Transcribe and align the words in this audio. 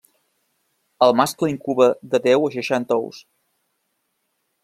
El 1.07 1.13
mascle 1.19 1.49
incuba 1.53 1.89
de 2.15 2.21
deu 2.27 2.47
a 2.47 2.51
seixanta 2.57 2.99
ous. 3.05 3.19